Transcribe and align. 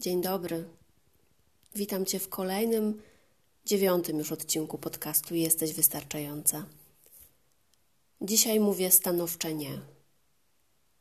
dzień 0.00 0.22
dobry. 0.22 0.64
Witam 1.74 2.06
Cię 2.06 2.18
w 2.18 2.28
kolejnym, 2.28 3.02
dziewiątym 3.64 4.18
już 4.18 4.32
odcinku 4.32 4.78
podcastu 4.78 5.34
Jesteś 5.34 5.74
Wystarczająca. 5.74 6.66
Dzisiaj 8.20 8.60
mówię 8.60 8.90
stanowcze 8.90 9.54
nie 9.54 9.80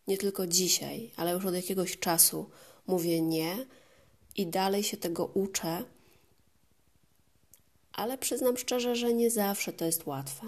nie 0.08 0.18
tylko 0.18 0.48
dzisiaj, 0.48 1.12
ale 1.16 1.32
już 1.32 1.46
od 1.46 1.56
jakiegoś 1.56 1.98
czasu 1.98 2.50
mówię 2.88 3.22
nie 3.22 3.66
i 4.36 4.48
dalej 4.48 4.84
się 4.84 4.98
tego 4.98 5.26
uczę, 5.26 5.84
ale 7.92 8.18
przyznam 8.18 8.58
szczerze, 8.58 8.96
że 8.96 9.14
nie 9.14 9.32
zawsze 9.32 9.74
to 9.74 9.86
jest 9.86 10.06
łatwe. 10.06 10.48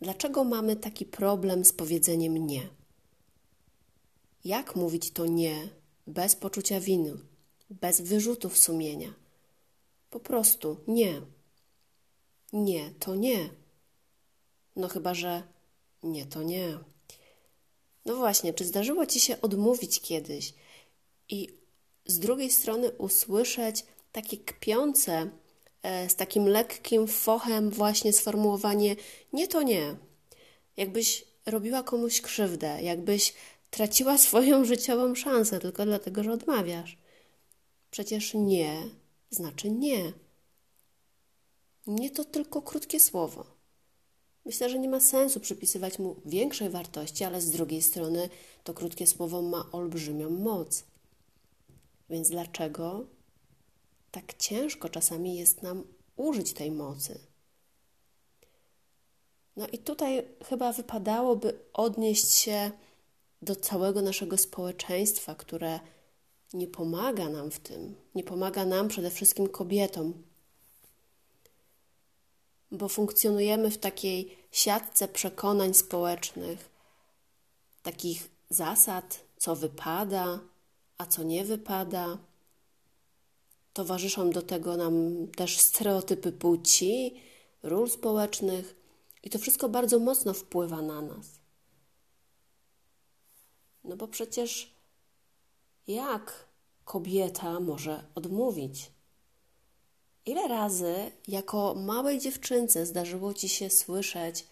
Dlaczego 0.00 0.44
mamy 0.44 0.76
taki 0.76 1.06
problem 1.06 1.64
z 1.64 1.72
powiedzeniem 1.72 2.46
nie? 2.46 2.68
Jak 4.44 4.76
mówić 4.76 5.10
to 5.10 5.26
nie 5.26 5.68
bez 6.06 6.36
poczucia 6.36 6.80
winy, 6.80 7.12
bez 7.70 8.00
wyrzutów 8.00 8.58
sumienia? 8.58 9.14
Po 10.10 10.20
prostu 10.20 10.76
nie. 10.88 11.22
Nie, 12.52 12.90
to 12.98 13.14
nie. 13.14 13.50
No 14.76 14.88
chyba, 14.88 15.14
że 15.14 15.42
nie, 16.02 16.26
to 16.26 16.42
nie. 16.42 16.78
No 18.04 18.16
właśnie, 18.16 18.54
czy 18.54 18.64
zdarzyło 18.64 19.06
Ci 19.06 19.20
się 19.20 19.40
odmówić 19.40 20.00
kiedyś 20.00 20.54
i 21.28 21.48
z 22.06 22.18
drugiej 22.18 22.50
strony 22.50 22.90
usłyszeć 22.90 23.84
takie 24.12 24.36
kpiące, 24.36 25.30
e, 25.82 26.10
z 26.10 26.16
takim 26.16 26.48
lekkim 26.48 27.06
fochem 27.06 27.70
właśnie 27.70 28.12
sformułowanie 28.12 28.96
nie 29.32 29.48
to 29.48 29.62
nie. 29.62 29.96
Jakbyś 30.76 31.24
robiła 31.46 31.82
komuś 31.82 32.20
krzywdę, 32.20 32.82
jakbyś 32.82 33.34
traciła 33.70 34.18
swoją 34.18 34.64
życiową 34.64 35.14
szansę 35.14 35.60
tylko 35.60 35.84
dlatego, 35.84 36.24
że 36.24 36.32
odmawiasz. 36.32 36.98
Przecież 37.90 38.34
nie 38.34 38.82
znaczy 39.30 39.70
nie. 39.70 40.12
Nie 41.86 42.10
to 42.10 42.24
tylko 42.24 42.62
krótkie 42.62 43.00
słowo. 43.00 43.46
Myślę, 44.44 44.70
że 44.70 44.78
nie 44.78 44.88
ma 44.88 45.00
sensu 45.00 45.40
przypisywać 45.40 45.98
mu 45.98 46.16
większej 46.24 46.70
wartości, 46.70 47.24
ale 47.24 47.40
z 47.40 47.50
drugiej 47.50 47.82
strony 47.82 48.28
to 48.64 48.74
krótkie 48.74 49.06
słowo 49.06 49.42
ma 49.42 49.68
olbrzymią 49.72 50.30
moc. 50.30 50.84
Więc 52.10 52.30
dlaczego 52.30 53.06
tak 54.10 54.34
ciężko 54.34 54.88
czasami 54.88 55.36
jest 55.36 55.62
nam 55.62 55.84
użyć 56.16 56.52
tej 56.52 56.70
mocy? 56.70 57.18
No 59.56 59.66
i 59.68 59.78
tutaj 59.78 60.24
chyba 60.44 60.72
wypadałoby 60.72 61.58
odnieść 61.72 62.32
się 62.32 62.70
do 63.42 63.56
całego 63.56 64.02
naszego 64.02 64.36
społeczeństwa, 64.36 65.34
które 65.34 65.80
nie 66.52 66.66
pomaga 66.66 67.28
nam 67.28 67.50
w 67.50 67.60
tym, 67.60 67.94
nie 68.14 68.24
pomaga 68.24 68.64
nam 68.64 68.88
przede 68.88 69.10
wszystkim 69.10 69.48
kobietom, 69.48 70.22
bo 72.70 72.88
funkcjonujemy 72.88 73.70
w 73.70 73.78
takiej 73.78 74.36
siatce 74.52 75.08
przekonań 75.08 75.74
społecznych, 75.74 76.70
takich 77.82 78.30
zasad, 78.50 79.24
co 79.36 79.56
wypada, 79.56 80.40
a 80.98 81.06
co 81.06 81.22
nie 81.22 81.44
wypada. 81.44 82.18
Towarzyszą 83.72 84.30
do 84.30 84.42
tego 84.42 84.76
nam 84.76 85.26
też 85.36 85.58
stereotypy 85.58 86.32
płci, 86.32 87.20
ról 87.62 87.90
społecznych, 87.90 88.76
i 89.22 89.30
to 89.30 89.38
wszystko 89.38 89.68
bardzo 89.68 89.98
mocno 89.98 90.32
wpływa 90.34 90.82
na 90.82 91.02
nas. 91.02 91.26
No 93.86 93.96
bo 93.96 94.08
przecież 94.08 94.74
jak 95.86 96.48
kobieta 96.84 97.60
może 97.60 98.04
odmówić? 98.14 98.90
Ile 100.26 100.48
razy 100.48 101.12
jako 101.28 101.74
małej 101.74 102.18
dziewczynce 102.18 102.86
zdarzyło 102.86 103.34
ci 103.34 103.48
się 103.48 103.70
słyszeć 103.70 104.46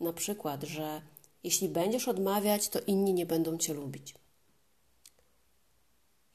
na 0.00 0.12
przykład, 0.12 0.62
że 0.64 1.02
jeśli 1.44 1.68
będziesz 1.68 2.08
odmawiać, 2.08 2.68
to 2.68 2.80
inni 2.86 3.14
nie 3.14 3.26
będą 3.26 3.58
cię 3.58 3.74
lubić? 3.74 4.14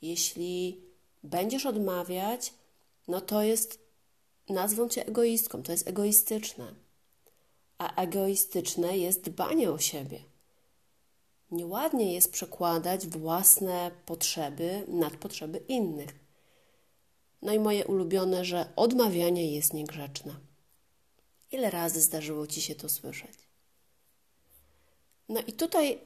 Jeśli 0.01 0.81
będziesz 1.23 1.65
odmawiać, 1.65 2.53
no 3.07 3.21
to 3.21 3.43
jest 3.43 3.79
nazwą 4.49 4.89
cię 4.89 5.07
egoistką, 5.07 5.63
to 5.63 5.71
jest 5.71 5.87
egoistyczne. 5.87 6.75
A 7.77 8.01
egoistyczne 8.01 8.97
jest 8.97 9.21
dbanie 9.21 9.71
o 9.71 9.79
siebie. 9.79 10.32
Nieładnie 11.53 12.13
jest 12.13 12.31
przekładać 12.31 13.07
własne 13.07 13.91
potrzeby 14.05 14.85
nad 14.87 15.15
potrzeby 15.15 15.57
innych. 15.67 16.09
No 17.41 17.53
i 17.53 17.59
moje 17.59 17.85
ulubione, 17.85 18.45
że 18.45 18.65
odmawianie 18.75 19.55
jest 19.55 19.73
niegrzeczne. 19.73 20.35
Ile 21.51 21.69
razy 21.69 22.01
zdarzyło 22.01 22.47
ci 22.47 22.61
się 22.61 22.75
to 22.75 22.89
słyszeć? 22.89 23.37
No 25.29 25.41
i 25.47 25.53
tutaj 25.53 25.99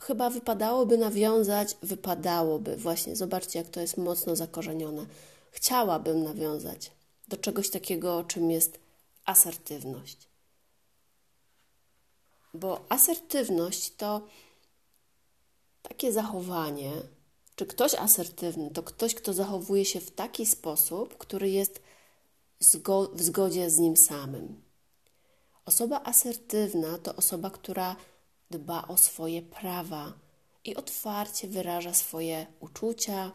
chyba 0.00 0.30
wypadałoby 0.30 0.98
nawiązać, 0.98 1.76
wypadałoby, 1.82 2.76
właśnie, 2.76 3.16
zobaczcie, 3.16 3.58
jak 3.58 3.68
to 3.68 3.80
jest 3.80 3.96
mocno 3.96 4.36
zakorzenione. 4.36 5.06
Chciałabym 5.50 6.22
nawiązać 6.22 6.90
do 7.28 7.36
czegoś 7.36 7.70
takiego, 7.70 8.24
czym 8.24 8.50
jest 8.50 8.78
asertywność. 9.24 10.28
Bo 12.54 12.86
asertywność 12.88 13.96
to 13.96 14.26
takie 15.88 16.12
zachowanie, 16.12 16.92
czy 17.56 17.66
ktoś 17.66 17.94
asertywny 17.94 18.70
to 18.70 18.82
ktoś, 18.82 19.14
kto 19.14 19.32
zachowuje 19.32 19.84
się 19.84 20.00
w 20.00 20.10
taki 20.10 20.46
sposób, 20.46 21.18
który 21.18 21.50
jest 21.50 21.82
w 23.12 23.22
zgodzie 23.22 23.70
z 23.70 23.78
nim 23.78 23.96
samym. 23.96 24.62
Osoba 25.64 26.00
asertywna 26.04 26.98
to 26.98 27.16
osoba, 27.16 27.50
która 27.50 27.96
dba 28.50 28.88
o 28.88 28.96
swoje 28.96 29.42
prawa 29.42 30.12
i 30.64 30.76
otwarcie 30.76 31.48
wyraża 31.48 31.94
swoje 31.94 32.46
uczucia, 32.60 33.32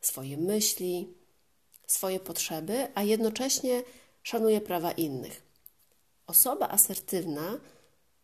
swoje 0.00 0.36
myśli, 0.36 1.14
swoje 1.86 2.20
potrzeby, 2.20 2.88
a 2.94 3.02
jednocześnie 3.02 3.82
szanuje 4.22 4.60
prawa 4.60 4.92
innych. 4.92 5.42
Osoba 6.26 6.68
asertywna 6.68 7.60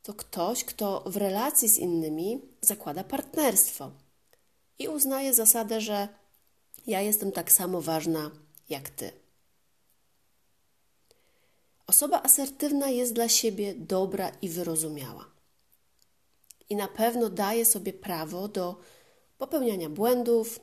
to 0.05 0.15
ktoś, 0.15 0.65
kto 0.65 1.05
w 1.07 1.17
relacji 1.17 1.69
z 1.69 1.79
innymi 1.79 2.43
zakłada 2.61 3.05
partnerstwo 3.05 3.91
i 4.79 4.89
uznaje 4.89 5.35
zasadę, 5.35 5.81
że 5.81 6.09
ja 6.87 7.01
jestem 7.01 7.33
tak 7.33 7.53
samo 7.53 7.81
ważna 7.81 8.31
jak 8.69 8.91
ty. 8.91 9.13
Osoba 11.87 12.23
asertywna 12.23 12.89
jest 12.89 13.13
dla 13.13 13.29
siebie 13.29 13.75
dobra 13.75 14.33
i 14.43 14.49
wyrozumiała. 14.49 15.31
I 16.69 16.77
na 16.77 16.89
pewno 16.89 17.31
daje 17.31 17.65
sobie 17.65 17.93
prawo 17.93 18.49
do 18.49 18.81
popełniania 19.39 19.91
błędów 19.91 20.61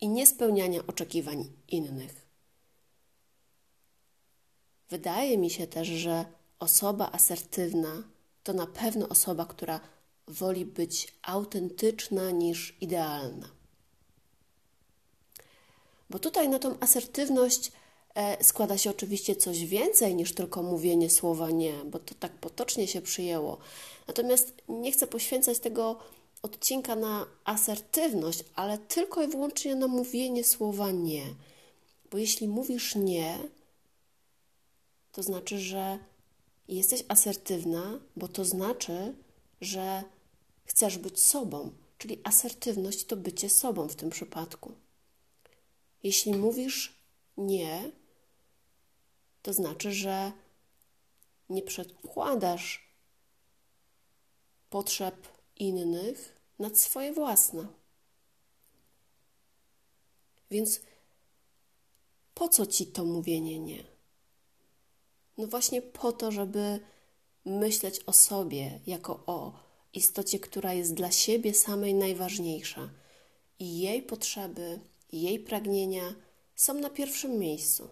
i 0.00 0.08
niespełniania 0.08 0.80
oczekiwań 0.86 1.52
innych. 1.68 2.26
Wydaje 4.88 5.38
mi 5.38 5.50
się 5.50 5.66
też, 5.66 5.88
że 5.88 6.24
osoba 6.58 7.10
asertywna 7.12 8.02
to 8.42 8.52
na 8.52 8.66
pewno 8.66 9.08
osoba, 9.08 9.46
która 9.46 9.80
woli 10.28 10.64
być 10.64 11.14
autentyczna 11.22 12.30
niż 12.30 12.76
idealna. 12.80 13.48
Bo 16.10 16.18
tutaj 16.18 16.48
na 16.48 16.58
tą 16.58 16.80
asertywność 16.80 17.72
e, 18.14 18.44
składa 18.44 18.78
się 18.78 18.90
oczywiście 18.90 19.36
coś 19.36 19.64
więcej 19.64 20.14
niż 20.14 20.34
tylko 20.34 20.62
mówienie 20.62 21.10
słowa 21.10 21.50
nie, 21.50 21.72
bo 21.84 21.98
to 21.98 22.14
tak 22.14 22.32
potocznie 22.32 22.88
się 22.88 23.02
przyjęło. 23.02 23.58
Natomiast 24.08 24.52
nie 24.68 24.92
chcę 24.92 25.06
poświęcać 25.06 25.58
tego 25.58 25.98
odcinka 26.42 26.96
na 26.96 27.26
asertywność, 27.44 28.44
ale 28.54 28.78
tylko 28.78 29.22
i 29.22 29.28
wyłącznie 29.28 29.74
na 29.74 29.86
mówienie 29.86 30.44
słowa 30.44 30.90
nie. 30.90 31.24
Bo 32.10 32.18
jeśli 32.18 32.48
mówisz 32.48 32.94
nie, 32.94 33.38
to 35.12 35.22
znaczy, 35.22 35.58
że 35.58 35.98
jesteś 36.76 37.04
asertywna, 37.08 38.00
bo 38.16 38.28
to 38.28 38.44
znaczy, 38.44 39.14
że 39.60 40.04
chcesz 40.64 40.98
być 40.98 41.20
sobą, 41.20 41.72
czyli 41.98 42.20
asertywność 42.24 43.04
to 43.04 43.16
bycie 43.16 43.50
sobą 43.50 43.88
w 43.88 43.96
tym 43.96 44.10
przypadku. 44.10 44.74
Jeśli 46.02 46.34
mówisz 46.34 46.94
nie, 47.36 47.90
to 49.42 49.52
znaczy, 49.52 49.92
że 49.92 50.32
nie 51.48 51.62
przedkładasz 51.62 52.90
potrzeb 54.70 55.28
innych 55.56 56.36
nad 56.58 56.78
swoje 56.78 57.12
własne. 57.12 57.66
Więc 60.50 60.80
po 62.34 62.48
co 62.48 62.66
ci 62.66 62.86
to 62.86 63.04
mówienie 63.04 63.58
nie? 63.58 63.84
No 65.40 65.46
właśnie 65.46 65.82
po 65.82 66.12
to, 66.12 66.32
żeby 66.32 66.80
myśleć 67.44 68.00
o 68.06 68.12
sobie 68.12 68.80
jako 68.86 69.22
o 69.26 69.52
istocie, 69.92 70.38
która 70.38 70.72
jest 70.72 70.94
dla 70.94 71.10
siebie 71.10 71.54
samej 71.54 71.94
najważniejsza 71.94 72.90
i 73.58 73.80
jej 73.80 74.02
potrzeby, 74.02 74.80
jej 75.12 75.38
pragnienia 75.38 76.14
są 76.56 76.74
na 76.74 76.90
pierwszym 76.90 77.38
miejscu. 77.38 77.88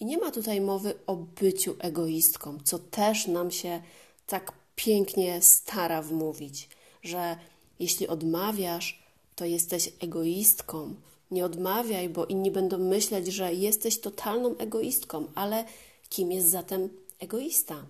I 0.00 0.04
nie 0.04 0.18
ma 0.18 0.30
tutaj 0.30 0.60
mowy 0.60 0.94
o 1.06 1.16
byciu 1.16 1.76
egoistką, 1.78 2.58
co 2.64 2.78
też 2.78 3.26
nam 3.26 3.50
się 3.50 3.82
tak 4.26 4.52
pięknie 4.76 5.42
stara 5.42 6.02
wmówić, 6.02 6.68
że 7.02 7.36
jeśli 7.78 8.08
odmawiasz, 8.08 9.02
to 9.36 9.44
jesteś 9.44 9.92
egoistką. 10.00 10.94
Nie 11.30 11.44
odmawiaj, 11.44 12.08
bo 12.08 12.26
inni 12.26 12.50
będą 12.50 12.78
myśleć, 12.78 13.26
że 13.26 13.54
jesteś 13.54 14.00
totalną 14.00 14.56
egoistką, 14.56 15.26
ale 15.34 15.64
kim 16.08 16.32
jest 16.32 16.50
zatem 16.50 16.88
egoista? 17.18 17.86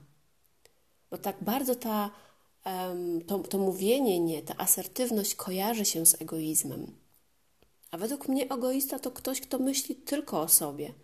Bo 1.11 1.19
tak 1.19 1.37
bardzo 1.41 1.75
ta, 1.75 2.11
to, 3.27 3.39
to 3.39 3.59
mówienie 3.59 4.21
nie, 4.21 4.43
ta 4.43 4.57
asertywność 4.57 5.35
kojarzy 5.35 5.85
się 5.85 6.07
z 6.07 6.23
egoizmem. 6.23 6.97
A 7.91 7.97
według 7.97 8.29
mnie 8.29 8.51
egoista 8.51 8.99
to 8.99 9.11
ktoś, 9.11 9.41
kto 9.41 9.59
myśli 9.59 9.95
tylko 9.97 10.41
o 10.41 10.49
sobie. 10.49 10.95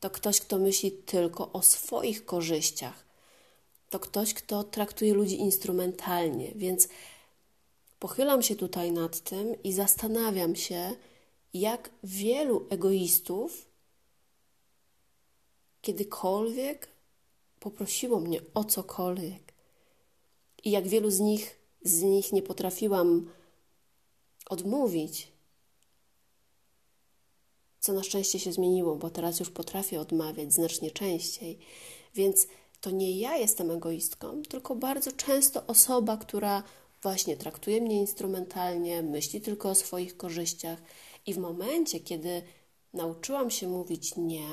To 0.00 0.10
ktoś, 0.10 0.40
kto 0.40 0.58
myśli 0.58 0.92
tylko 0.92 1.52
o 1.52 1.62
swoich 1.62 2.24
korzyściach. 2.24 3.06
To 3.90 4.00
ktoś, 4.00 4.34
kto 4.34 4.64
traktuje 4.64 5.14
ludzi 5.14 5.40
instrumentalnie. 5.40 6.52
Więc 6.54 6.88
pochylam 7.98 8.42
się 8.42 8.56
tutaj 8.56 8.92
nad 8.92 9.20
tym 9.20 9.62
i 9.62 9.72
zastanawiam 9.72 10.56
się, 10.56 10.96
jak 11.60 11.90
wielu 12.02 12.66
egoistów 12.70 13.68
kiedykolwiek 15.80 16.88
poprosiło 17.60 18.20
mnie 18.20 18.40
o 18.54 18.64
cokolwiek. 18.64 19.52
I 20.64 20.70
jak 20.70 20.88
wielu 20.88 21.10
z 21.10 21.20
nich, 21.20 21.58
z 21.82 22.02
nich 22.02 22.32
nie 22.32 22.42
potrafiłam 22.42 23.30
odmówić, 24.50 25.28
co 27.80 27.92
na 27.92 28.02
szczęście 28.02 28.38
się 28.38 28.52
zmieniło, 28.52 28.96
bo 28.96 29.10
teraz 29.10 29.40
już 29.40 29.50
potrafię 29.50 30.00
odmawiać 30.00 30.52
znacznie 30.52 30.90
częściej. 30.90 31.58
Więc 32.14 32.46
to 32.80 32.90
nie 32.90 33.18
ja 33.18 33.36
jestem 33.36 33.70
egoistką, 33.70 34.42
tylko 34.42 34.76
bardzo 34.76 35.12
często 35.12 35.66
osoba, 35.66 36.16
która 36.16 36.62
właśnie 37.02 37.36
traktuje 37.36 37.80
mnie 37.80 37.96
instrumentalnie, 38.00 39.02
myśli 39.02 39.40
tylko 39.40 39.70
o 39.70 39.74
swoich 39.74 40.16
korzyściach. 40.16 40.78
I 41.26 41.34
w 41.34 41.38
momencie, 41.38 42.00
kiedy 42.00 42.42
nauczyłam 42.92 43.50
się 43.50 43.68
mówić 43.68 44.16
nie, 44.16 44.48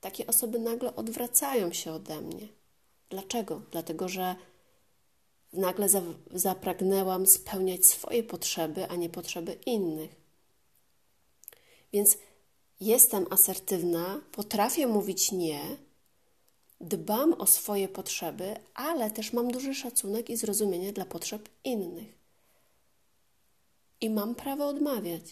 takie 0.00 0.26
osoby 0.26 0.58
nagle 0.58 0.96
odwracają 0.96 1.72
się 1.72 1.92
ode 1.92 2.20
mnie. 2.20 2.48
Dlaczego? 3.10 3.62
Dlatego, 3.70 4.08
że 4.08 4.36
nagle 5.52 5.88
zapragnęłam 6.32 7.26
spełniać 7.26 7.86
swoje 7.86 8.22
potrzeby, 8.22 8.88
a 8.88 8.96
nie 8.96 9.08
potrzeby 9.08 9.58
innych. 9.66 10.16
Więc 11.92 12.18
jestem 12.80 13.26
asertywna, 13.30 14.20
potrafię 14.32 14.86
mówić 14.86 15.32
nie, 15.32 15.60
dbam 16.80 17.32
o 17.32 17.46
swoje 17.46 17.88
potrzeby, 17.88 18.56
ale 18.74 19.10
też 19.10 19.32
mam 19.32 19.50
duży 19.50 19.74
szacunek 19.74 20.30
i 20.30 20.36
zrozumienie 20.36 20.92
dla 20.92 21.04
potrzeb 21.04 21.48
innych. 21.64 22.19
I 24.00 24.10
mam 24.10 24.34
prawo 24.34 24.66
odmawiać. 24.66 25.22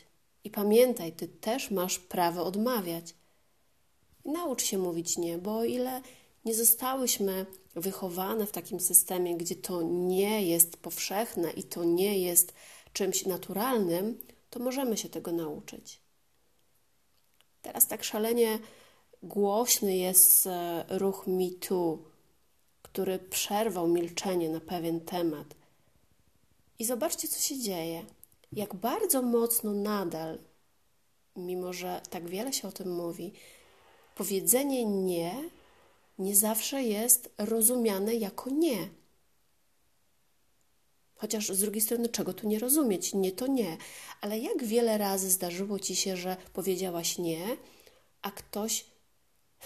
I 0.45 0.51
pamiętaj, 0.51 1.13
ty 1.13 1.29
też 1.29 1.71
masz 1.71 1.99
prawo 1.99 2.45
odmawiać. 2.45 3.15
Naucz 4.25 4.63
się 4.63 4.79
mówić 4.79 5.19
nie, 5.19 5.39
bo 5.39 5.59
o 5.59 5.65
ile 5.65 6.03
nie 6.45 6.55
zostałyśmy 6.55 7.47
wychowane 7.75 8.47
w 8.47 8.53
takim 8.53 8.81
systemie, 8.81 9.37
gdzie 9.37 9.57
to 9.57 9.83
nie 9.83 10.43
jest 10.43 10.77
powszechne 10.77 11.51
i 11.51 11.63
to 11.63 11.85
nie 11.85 12.19
jest 12.19 12.55
czymś 12.93 13.27
naturalnym, 13.27 14.19
to 14.51 14.61
możemy 14.61 14.97
się 14.97 15.09
tego 15.09 15.33
nauczyć. 15.33 16.01
Teraz 17.63 17.87
tak 17.87 18.05
szalenie 18.05 18.59
głośny 19.23 19.97
jest 19.97 20.47
e, 20.47 20.85
ruch 20.89 21.27
Me 21.27 21.51
Too, 21.69 21.99
który 22.83 23.19
przerwał 23.19 23.89
milczenie 23.89 24.49
na 24.51 24.61
pewien 24.61 25.01
temat. 25.01 25.55
I 26.79 26.85
zobaczcie, 26.85 27.29
co 27.29 27.41
się 27.41 27.59
dzieje. 27.59 28.05
Jak 28.53 28.75
bardzo 28.75 29.23
mocno 29.23 29.73
nadal, 29.73 30.39
mimo 31.37 31.73
że 31.73 32.01
tak 32.11 32.29
wiele 32.29 32.53
się 32.53 32.69
o 32.69 32.73
tym 32.73 32.95
mówi, 32.95 33.33
powiedzenie 34.15 34.85
nie 34.85 35.51
nie 36.19 36.37
zawsze 36.37 36.83
jest 36.83 37.31
rozumiane 37.39 38.15
jako 38.15 38.51
nie. 38.51 38.89
Chociaż 41.15 41.49
z 41.49 41.61
drugiej 41.61 41.81
strony, 41.81 42.09
czego 42.09 42.35
tu 42.35 42.47
nie 42.49 42.59
rozumieć? 42.59 43.15
Nie 43.15 43.33
to 43.33 43.47
nie. 43.47 43.77
Ale 44.21 44.39
jak 44.39 44.65
wiele 44.65 44.99
razy 44.99 45.31
zdarzyło 45.31 45.79
ci 45.79 45.97
się, 45.97 46.17
że 46.17 46.37
powiedziałaś 46.53 47.19
nie, 47.19 47.57
a 48.23 48.31
ktoś 48.31 48.85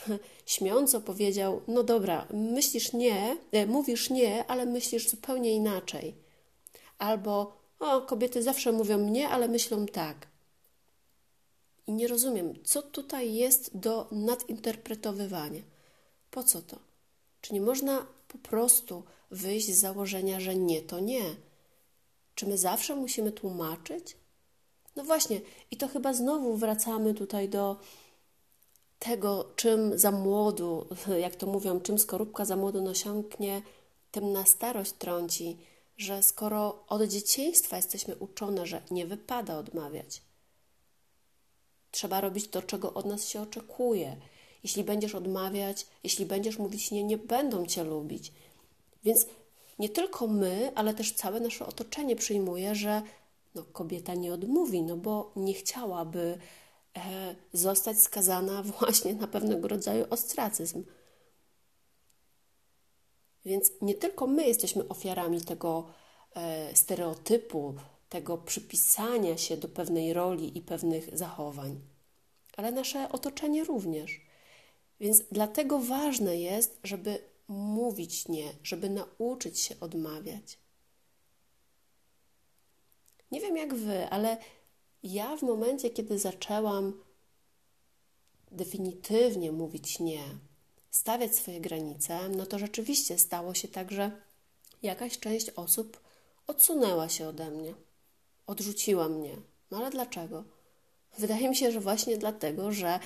śmiąco 0.47 1.00
powiedział: 1.00 1.62
No 1.68 1.83
dobra, 1.83 2.26
myślisz 2.30 2.92
nie, 2.92 3.37
e, 3.52 3.66
mówisz 3.66 4.11
nie, 4.11 4.47
ale 4.47 4.66
myślisz 4.66 5.09
zupełnie 5.09 5.52
inaczej. 5.54 6.14
Albo: 6.99 7.62
O, 7.83 8.01
kobiety 8.01 8.43
zawsze 8.43 8.73
mówią 8.73 8.99
nie, 8.99 9.29
ale 9.29 9.49
myślą 9.49 9.87
tak. 9.87 10.27
I 11.87 11.93
nie 11.93 12.09
rozumiem, 12.09 12.55
co 12.65 12.83
tutaj 12.83 13.35
jest 13.35 13.77
do 13.77 14.09
nadinterpretowywania. 14.12 15.62
Po 16.31 16.43
co 16.43 16.62
to? 16.62 16.77
Czy 17.41 17.55
nie 17.55 17.61
można 17.61 18.07
po 18.29 18.39
prostu 18.39 19.03
wyjść 19.31 19.67
z 19.67 19.81
założenia, 19.81 20.41
że 20.41 20.57
nie 20.57 20.83
to 20.83 21.01
nie? 21.01 21.25
Czy 22.35 22.47
my 22.47 22.59
zawsze 22.59 22.97
musimy 22.97 23.33
tłumaczyć? 23.33 24.17
No 24.97 25.05
właśnie, 25.05 25.41
i 25.71 25.77
to 25.77 25.89
chyba 25.89 26.12
znowu 26.12 26.57
wracamy 26.57 27.15
tutaj 27.15 27.49
do 27.49 27.77
tego, 28.99 29.53
czym 29.57 29.99
za 29.99 30.11
młodu, 30.11 30.87
jak 31.21 31.37
to 31.37 31.47
mówią, 31.47 31.81
czym 31.81 31.99
skorupka 31.99 32.45
za 32.45 32.57
młodu 32.57 32.83
nasiąknie, 32.83 33.62
tym 34.11 34.33
na 34.33 34.45
starość 34.45 34.93
trąci, 34.93 35.59
że 35.96 36.22
skoro 36.22 36.84
od 36.88 37.02
dzieciństwa 37.02 37.76
jesteśmy 37.76 38.16
uczone, 38.16 38.66
że 38.66 38.82
nie 38.90 39.06
wypada 39.06 39.58
odmawiać, 39.58 40.22
trzeba 41.90 42.20
robić 42.20 42.49
to, 42.49 42.62
czego 42.62 42.94
od 42.94 43.06
nas 43.06 43.28
się 43.28 43.40
oczekuje. 43.40 44.16
Jeśli 44.62 44.84
będziesz 44.84 45.14
odmawiać, 45.14 45.87
jeśli 46.04 46.26
będziesz 46.26 46.58
mówić 46.58 46.90
nie, 46.90 47.04
nie 47.04 47.18
będą 47.18 47.66
cię 47.66 47.84
lubić. 47.84 48.32
Więc 49.04 49.26
nie 49.78 49.88
tylko 49.88 50.26
my, 50.26 50.72
ale 50.75 50.94
też 50.94 51.12
całe 51.12 51.40
nasze 51.40 51.66
otoczenie 51.66 52.16
przyjmuje, 52.16 52.75
że 52.75 53.02
no, 53.54 53.64
kobieta 53.64 54.14
nie 54.14 54.32
odmówi, 54.32 54.82
no 54.82 54.96
bo 54.96 55.32
nie 55.37 55.54
chciałaby 55.54 56.38
e, 56.96 57.34
zostać 57.52 58.00
skazana 58.00 58.62
właśnie 58.78 59.14
na 59.14 59.26
pewnego 59.26 59.68
rodzaju 59.68 60.06
ostracyzm. 60.11 60.84
Więc 63.44 63.72
nie 63.80 63.94
tylko 63.94 64.26
my 64.26 64.46
jesteśmy 64.46 64.88
ofiarami 64.88 65.40
tego 65.40 65.88
e, 66.34 66.76
stereotypu, 66.76 67.75
tego 68.08 68.38
przypisania 68.38 69.37
się 69.37 69.56
do 69.56 69.68
pewnej 69.68 70.12
roli 70.12 70.58
i 70.58 70.62
pewnych 70.62 71.18
zachowań, 71.18 71.80
ale 72.56 72.72
nasze 72.72 73.12
otoczenie 73.12 73.64
również. 73.64 74.20
Więc 75.00 75.22
dlatego 75.32 75.78
ważne 75.78 76.37
jest, 76.40 76.80
żeby 76.84 77.18
mówić 77.49 78.28
nie, 78.28 78.52
żeby 78.62 78.90
nauczyć 78.90 79.58
się 79.58 79.75
odmawiać. 79.80 80.58
Nie 83.30 83.40
wiem 83.40 83.56
jak 83.56 83.75
wy, 83.75 84.08
ale 84.08 84.37
ja 85.02 85.37
w 85.37 85.42
momencie, 85.42 85.90
kiedy 85.90 86.18
zaczęłam 86.18 87.02
definitywnie 88.50 89.52
mówić 89.52 90.00
nie, 90.00 90.25
stawiać 90.92 91.34
swoje 91.34 91.61
granice, 91.61 92.28
no 92.28 92.46
to 92.46 92.58
rzeczywiście 92.58 93.18
stało 93.18 93.54
się 93.54 93.68
tak, 93.68 93.90
że 93.90 94.11
jakaś 94.82 95.18
część 95.18 95.50
osób 95.50 96.00
odsunęła 96.46 97.08
się 97.08 97.28
ode 97.28 97.50
mnie, 97.50 97.75
odrzuciła 98.46 99.08
mnie. 99.08 99.37
No 99.70 99.78
ale 99.78 99.90
dlaczego? 99.90 100.44
Wydaje 101.18 101.49
mi 101.49 101.56
się, 101.56 101.72
że 101.72 101.80
właśnie 101.80 102.18
dlatego, 102.18 102.72
że 102.72 103.00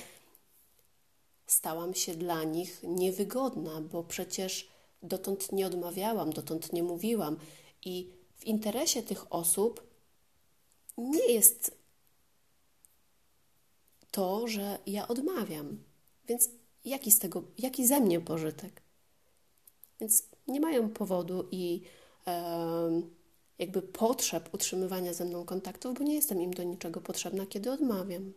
stałam 1.45 1.93
się 1.93 2.15
dla 2.15 2.43
nich 2.43 2.79
niewygodna, 2.83 3.81
bo 3.81 4.03
przecież 4.03 4.69
dotąd 5.03 5.51
nie 5.51 5.67
odmawiałam, 5.67 6.33
dotąd 6.33 6.73
nie 6.73 6.83
mówiłam 6.83 7.37
i 7.85 8.13
w 8.35 8.45
interesie 8.45 9.03
tych 9.03 9.33
osób 9.33 9.83
nie 10.97 11.33
jest 11.33 11.77
to, 14.11 14.47
że 14.47 14.79
ja 14.85 15.07
odmawiam. 15.07 15.83
Więc 16.27 16.49
jaki 16.89 17.11
z 17.11 17.19
tego, 17.19 17.43
jaki 17.57 17.87
ze 17.87 17.99
mnie 17.99 18.21
pożytek? 18.21 18.81
Więc 19.99 20.23
nie 20.47 20.59
mają 20.59 20.89
powodu 20.89 21.47
i 21.51 21.81
e, 22.27 23.01
jakby 23.59 23.81
potrzeb 23.81 24.53
utrzymywania 24.53 25.13
ze 25.13 25.25
mną 25.25 25.45
kontaktów, 25.45 25.97
bo 25.97 26.03
nie 26.03 26.15
jestem 26.15 26.41
im 26.41 26.53
do 26.53 26.63
niczego 26.63 27.01
potrzebna, 27.01 27.45
kiedy 27.45 27.71
odmawiam. 27.71 28.33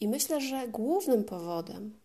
I 0.00 0.08
myślę, 0.08 0.40
że 0.40 0.68
głównym 0.68 1.24
powodem, 1.24 1.98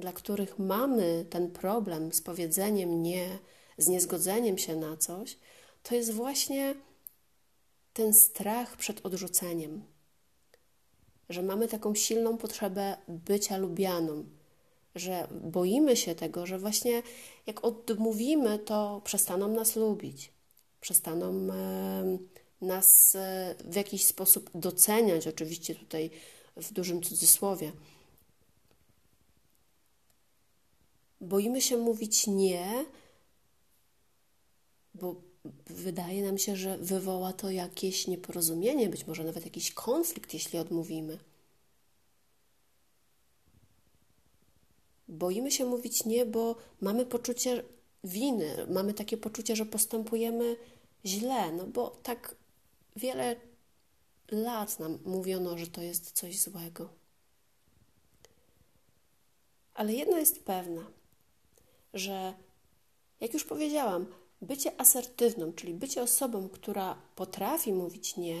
dla 0.00 0.12
których 0.12 0.58
mamy 0.58 1.26
ten 1.30 1.50
problem 1.50 2.12
z 2.12 2.20
powiedzeniem 2.22 3.02
nie, 3.02 3.38
z 3.78 3.88
niezgodzeniem 3.88 4.58
się 4.58 4.76
na 4.76 4.96
coś, 4.96 5.38
to 5.82 5.94
jest 5.94 6.12
właśnie 6.12 6.74
ten 7.92 8.14
strach 8.14 8.76
przed 8.76 9.06
odrzuceniem. 9.06 9.82
Że 11.28 11.42
mamy 11.42 11.68
taką 11.68 11.94
silną 11.94 12.36
potrzebę 12.36 12.96
bycia 13.08 13.56
lubianą, 13.56 14.24
że 14.94 15.28
boimy 15.30 15.96
się 15.96 16.14
tego, 16.14 16.46
że 16.46 16.58
właśnie 16.58 17.02
jak 17.46 17.64
odmówimy, 17.64 18.58
to 18.58 19.00
przestaną 19.04 19.48
nas 19.48 19.76
lubić, 19.76 20.32
przestaną 20.80 21.48
nas 22.60 23.14
e, 23.14 23.54
w 23.64 23.74
jakiś 23.74 24.04
sposób 24.04 24.50
doceniać, 24.54 25.26
oczywiście 25.26 25.74
tutaj 25.74 26.10
w 26.56 26.72
dużym 26.72 27.02
cudzysłowie. 27.02 27.72
Boimy 31.20 31.60
się 31.60 31.76
mówić 31.76 32.26
nie, 32.26 32.84
bo 34.94 35.27
wydaje 35.66 36.22
nam 36.22 36.38
się, 36.38 36.56
że 36.56 36.78
wywoła 36.78 37.32
to 37.32 37.50
jakieś 37.50 38.06
nieporozumienie, 38.06 38.88
być 38.88 39.06
może 39.06 39.24
nawet 39.24 39.44
jakiś 39.44 39.72
konflikt, 39.72 40.34
jeśli 40.34 40.58
odmówimy. 40.58 41.18
Boimy 45.08 45.50
się 45.50 45.64
mówić 45.64 46.04
nie, 46.04 46.26
bo 46.26 46.56
mamy 46.80 47.06
poczucie 47.06 47.64
winy, 48.04 48.66
mamy 48.70 48.94
takie 48.94 49.16
poczucie, 49.16 49.56
że 49.56 49.66
postępujemy 49.66 50.56
źle, 51.04 51.52
no 51.52 51.66
bo 51.66 51.90
tak 52.02 52.34
wiele 52.96 53.36
lat 54.30 54.78
nam 54.78 54.98
mówiono, 55.04 55.58
że 55.58 55.66
to 55.66 55.82
jest 55.82 56.12
coś 56.12 56.40
złego. 56.40 56.88
Ale 59.74 59.92
jedno 59.92 60.18
jest 60.18 60.44
pewne, 60.44 60.84
że 61.94 62.34
jak 63.20 63.34
już 63.34 63.44
powiedziałam, 63.44 64.06
bycie 64.42 64.80
asertywną, 64.80 65.52
czyli 65.52 65.74
bycie 65.74 66.02
osobą, 66.02 66.48
która 66.48 67.02
potrafi 67.16 67.72
mówić 67.72 68.16
nie, 68.16 68.40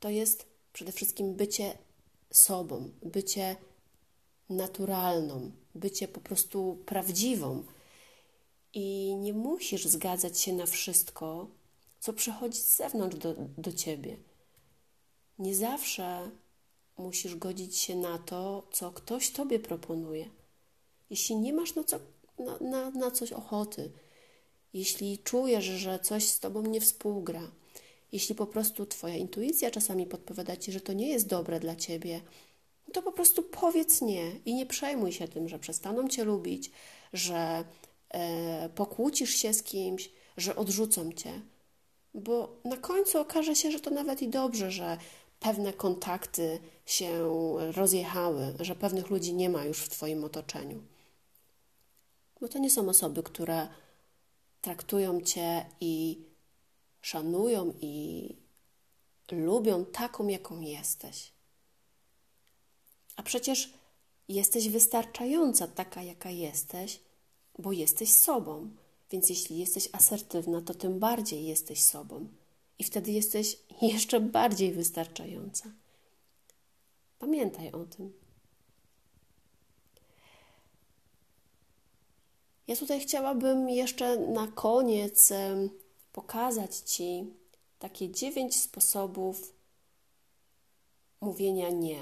to 0.00 0.10
jest 0.10 0.46
przede 0.72 0.92
wszystkim 0.92 1.34
bycie 1.34 1.78
sobą, 2.30 2.90
bycie 3.02 3.56
naturalną, 4.50 5.50
bycie 5.74 6.08
po 6.08 6.20
prostu 6.20 6.78
prawdziwą. 6.86 7.64
I 8.72 9.16
nie 9.16 9.32
musisz 9.32 9.86
zgadzać 9.86 10.40
się 10.40 10.52
na 10.52 10.66
wszystko, 10.66 11.46
co 12.00 12.12
przychodzi 12.12 12.58
z 12.58 12.76
zewnątrz 12.76 13.16
do, 13.16 13.34
do 13.58 13.72
ciebie. 13.72 14.16
Nie 15.38 15.54
zawsze 15.54 16.30
musisz 16.98 17.36
godzić 17.36 17.76
się 17.76 17.96
na 17.96 18.18
to, 18.18 18.68
co 18.72 18.90
ktoś 18.90 19.30
tobie 19.30 19.58
proponuje. 19.58 20.30
Jeśli 21.10 21.36
nie 21.36 21.52
masz 21.52 21.74
na, 21.74 21.84
co, 21.84 21.98
na, 22.38 22.58
na, 22.58 22.90
na 22.90 23.10
coś 23.10 23.32
ochoty, 23.32 23.92
jeśli 24.74 25.18
czujesz, 25.18 25.64
że 25.64 25.98
coś 25.98 26.24
z 26.24 26.40
tobą 26.40 26.62
nie 26.62 26.80
współgra, 26.80 27.50
jeśli 28.12 28.34
po 28.34 28.46
prostu 28.46 28.86
twoja 28.86 29.16
intuicja 29.16 29.70
czasami 29.70 30.06
podpowiada 30.06 30.56
ci, 30.56 30.72
że 30.72 30.80
to 30.80 30.92
nie 30.92 31.08
jest 31.08 31.26
dobre 31.26 31.60
dla 31.60 31.76
ciebie, 31.76 32.20
to 32.92 33.02
po 33.02 33.12
prostu 33.12 33.42
powiedz 33.42 34.02
nie 34.02 34.30
i 34.44 34.54
nie 34.54 34.66
przejmuj 34.66 35.12
się 35.12 35.28
tym, 35.28 35.48
że 35.48 35.58
przestaną 35.58 36.08
cię 36.08 36.24
lubić, 36.24 36.70
że 37.12 37.64
e, 38.08 38.68
pokłócisz 38.68 39.34
się 39.34 39.54
z 39.54 39.62
kimś, 39.62 40.10
że 40.36 40.56
odrzucą 40.56 41.12
cię. 41.12 41.40
Bo 42.14 42.56
na 42.64 42.76
końcu 42.76 43.18
okaże 43.18 43.56
się, 43.56 43.70
że 43.70 43.80
to 43.80 43.90
nawet 43.90 44.22
i 44.22 44.28
dobrze, 44.28 44.70
że 44.70 44.98
pewne 45.40 45.72
kontakty 45.72 46.58
się 46.86 47.28
rozjechały, 47.72 48.54
że 48.60 48.74
pewnych 48.74 49.10
ludzi 49.10 49.34
nie 49.34 49.50
ma 49.50 49.64
już 49.64 49.78
w 49.78 49.88
Twoim 49.88 50.24
otoczeniu. 50.24 50.82
Bo 52.40 52.48
to 52.48 52.58
nie 52.58 52.70
są 52.70 52.88
osoby, 52.88 53.22
które 53.22 53.68
traktują 54.64 55.20
Cię 55.20 55.66
i 55.80 56.24
szanują 57.00 57.74
i 57.80 58.36
lubią 59.32 59.84
taką, 59.84 60.28
jaką 60.28 60.60
jesteś. 60.60 61.32
A 63.16 63.22
przecież 63.22 63.72
jesteś 64.28 64.68
wystarczająca 64.68 65.66
taka, 65.66 66.02
jaka 66.02 66.30
jesteś, 66.30 67.00
bo 67.58 67.72
jesteś 67.72 68.12
sobą. 68.12 68.70
Więc 69.10 69.30
jeśli 69.30 69.58
jesteś 69.58 69.88
asertywna, 69.92 70.62
to 70.62 70.74
tym 70.74 70.98
bardziej 70.98 71.46
jesteś 71.46 71.82
sobą. 71.82 72.28
I 72.78 72.84
wtedy 72.84 73.12
jesteś 73.12 73.58
jeszcze 73.92 74.20
bardziej 74.20 74.72
wystarczająca. 74.72 75.72
Pamiętaj 77.18 77.72
o 77.72 77.84
tym. 77.84 78.23
Ja 82.66 82.76
tutaj 82.76 83.00
chciałabym 83.00 83.68
jeszcze 83.68 84.16
na 84.16 84.46
koniec 84.46 85.32
pokazać 86.12 86.76
Ci 86.76 87.34
takie 87.78 88.10
dziewięć 88.10 88.60
sposobów 88.60 89.54
mówienia 91.20 91.70
nie 91.70 91.98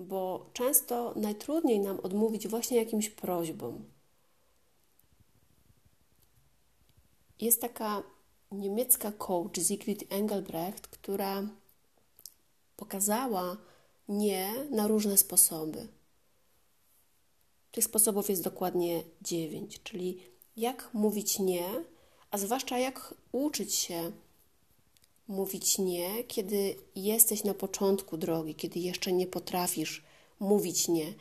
bo 0.00 0.50
często 0.52 1.12
najtrudniej 1.16 1.80
nam 1.80 2.00
odmówić 2.00 2.48
właśnie 2.48 2.76
jakimś 2.76 3.10
prośbom. 3.10 3.84
Jest 7.40 7.60
taka 7.60 8.02
niemiecka 8.52 9.12
coach 9.12 9.56
Sigrid 9.66 10.12
Engelbrecht, 10.12 10.86
która 10.86 11.42
pokazała 12.76 13.56
nie 14.08 14.52
na 14.70 14.86
różne 14.86 15.16
sposoby. 15.16 15.88
Tych 17.72 17.84
sposobów 17.84 18.30
jest 18.30 18.42
dokładnie 18.42 19.02
dziewięć, 19.22 19.82
czyli 19.82 20.20
jak 20.56 20.90
mówić 20.94 21.38
nie, 21.38 21.64
a 22.30 22.38
zwłaszcza 22.38 22.78
jak 22.78 23.14
uczyć 23.32 23.74
się 23.74 24.12
mówić 25.28 25.78
nie, 25.78 26.24
kiedy 26.24 26.76
jesteś 26.96 27.44
na 27.44 27.54
początku 27.54 28.16
drogi, 28.16 28.54
kiedy 28.54 28.80
jeszcze 28.80 29.12
nie 29.12 29.26
potrafisz 29.26 30.02
mówić 30.40 30.88
nie. 30.88 31.14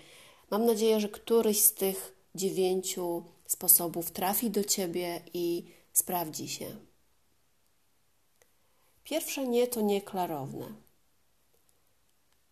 Mam 0.51 0.65
nadzieję, 0.65 0.99
że 0.99 1.09
któryś 1.09 1.61
z 1.61 1.73
tych 1.73 2.15
dziewięciu 2.35 3.23
sposobów 3.45 4.11
trafi 4.11 4.49
do 4.49 4.63
ciebie 4.63 5.21
i 5.33 5.63
sprawdzi 5.93 6.49
się. 6.49 6.75
Pierwsze 9.03 9.47
nie 9.47 9.67
to 9.67 9.81
nie 9.81 10.01
klarowne. 10.01 10.73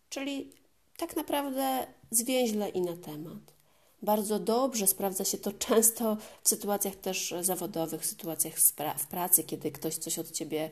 Czyli 0.08 0.52
tak 0.96 1.16
naprawdę 1.16 1.86
zwięźle 2.10 2.68
i 2.68 2.80
na 2.80 2.96
temat. 2.96 3.57
Bardzo 4.02 4.38
dobrze 4.38 4.86
sprawdza 4.86 5.24
się 5.24 5.38
to 5.38 5.52
często 5.52 6.16
w 6.42 6.48
sytuacjach 6.48 6.96
też 6.96 7.34
zawodowych, 7.40 8.02
w 8.02 8.06
sytuacjach 8.06 8.54
w 8.98 9.06
pracy, 9.06 9.44
kiedy 9.44 9.72
ktoś 9.72 9.96
coś 9.96 10.18
od 10.18 10.30
ciebie 10.30 10.70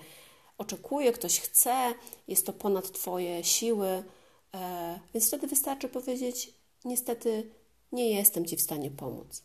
oczekuje, 0.58 1.12
ktoś 1.12 1.40
chce, 1.40 1.94
jest 2.28 2.46
to 2.46 2.52
ponad 2.52 2.92
Twoje 2.92 3.44
siły, 3.44 4.02
e, 4.54 5.00
więc 5.14 5.28
wtedy 5.28 5.46
wystarczy 5.46 5.88
powiedzieć: 5.88 6.54
Niestety 6.84 7.50
nie 7.92 8.10
jestem 8.10 8.46
Ci 8.46 8.56
w 8.56 8.62
stanie 8.62 8.90
pomóc. 8.90 9.42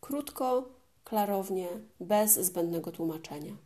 Krótko, 0.00 0.68
klarownie, 1.04 1.68
bez 2.00 2.34
zbędnego 2.34 2.92
tłumaczenia. 2.92 3.56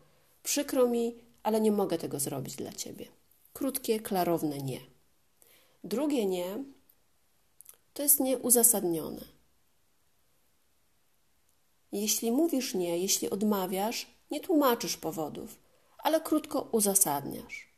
Przykro 0.43 0.87
mi, 0.87 1.15
ale 1.43 1.61
nie 1.61 1.73
mogę 1.73 1.99
tego 1.99 2.21
zrobić 2.21 2.57
dla 2.57 2.73
Ciebie. 2.73 3.07
Krótkie, 3.53 4.01
klarowne 4.01 4.59
nie. 4.59 4.81
Drugie 5.85 6.27
nie 6.27 6.65
to 7.95 8.03
jest 8.03 8.21
nieuzasadnione. 8.21 9.34
Jeśli 11.95 12.33
mówisz 12.33 12.75
nie, 12.75 12.99
jeśli 12.99 13.31
odmawiasz, 13.31 14.07
Nie 14.31 14.41
tłumaczysz 14.41 14.97
powodów, 14.97 15.59
ale 15.99 16.21
krótko 16.21 16.69
uzasadniasz. 16.73 17.69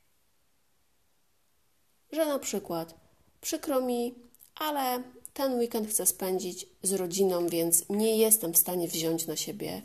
Że 2.13 2.27
na 2.27 2.39
przykład 2.39 2.95
przykro 3.41 3.81
mi, 3.81 4.15
ale 4.55 5.03
ten 5.35 5.59
weekend 5.59 5.89
chcę 5.89 6.07
spędzić 6.07 6.67
z 6.83 6.93
rodziną, 6.93 7.49
więc 7.49 7.89
nie 7.89 8.17
jestem 8.17 8.53
w 8.53 8.57
stanie 8.57 8.89
wziąć 8.89 9.27
na 9.27 9.37
siebie 9.37 9.83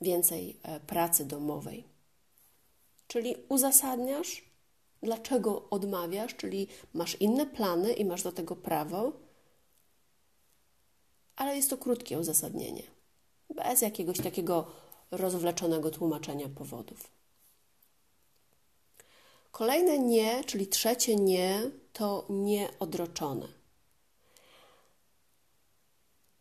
więcej 0.00 0.60
e, 0.62 0.80
pracy 0.80 1.24
domowej. 1.24 1.84
Czyli 3.06 3.36
uzasadniasz, 3.48 4.44
dlaczego 5.02 5.70
odmawiasz, 5.70 6.36
czyli 6.36 6.68
masz 6.92 7.20
inne 7.20 7.46
plany 7.46 7.92
i 7.92 8.04
masz 8.04 8.22
do 8.22 8.32
tego 8.32 8.56
prawo, 8.56 9.12
ale 11.36 11.56
jest 11.56 11.70
to 11.70 11.78
krótkie 11.78 12.18
uzasadnienie, 12.18 12.82
bez 13.54 13.82
jakiegoś 13.82 14.18
takiego 14.18 14.66
rozwleczonego 15.10 15.90
tłumaczenia 15.90 16.48
powodów. 16.48 17.10
Kolejne 19.50 19.98
nie, 19.98 20.44
czyli 20.44 20.66
trzecie 20.66 21.16
nie, 21.16 21.70
to 21.92 22.26
nieodroczone. 22.28 23.48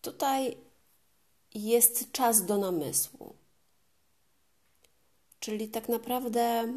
Tutaj 0.02 0.58
jest 1.54 2.12
czas 2.12 2.46
do 2.46 2.58
namysłu. 2.58 3.36
Czyli 5.40 5.70
tak 5.70 5.90
naprawdę, 5.90 6.74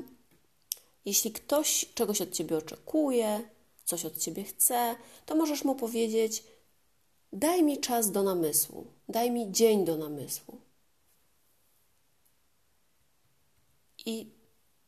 jeśli 1.05 1.33
ktoś 1.33 1.87
czegoś 1.95 2.23
od 2.23 2.33
ciebie 2.33 2.57
oczekuje, 2.57 3.51
coś 3.85 4.05
od 4.05 4.19
ciebie 4.19 4.45
chce, 4.45 4.97
to 5.27 5.35
możesz 5.35 5.65
mu 5.65 5.75
powiedzieć: 5.75 6.43
Daj 7.33 7.63
mi 7.63 7.81
czas 7.81 8.11
do 8.11 8.23
namysłu, 8.23 8.87
daj 9.09 9.31
mi 9.31 9.53
dzień 9.53 9.85
do 9.85 9.97
namysłu. 9.97 10.61
I 14.07 14.31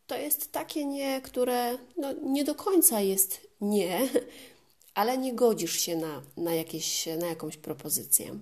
to 0.06 0.16
jest 0.16 0.52
takie 0.52 0.84
nie, 0.84 1.20
które 1.20 1.78
no, 1.96 2.12
nie 2.12 2.44
do 2.44 2.54
końca 2.54 3.00
jest 3.00 3.48
nie, 3.60 4.08
ale 4.94 5.18
nie 5.18 5.34
godzisz 5.34 5.80
się 5.80 5.96
na, 5.96 6.22
na, 6.36 6.54
jakieś, 6.54 7.06
na 7.06 7.26
jakąś 7.26 7.56
propozycję. 7.56 8.38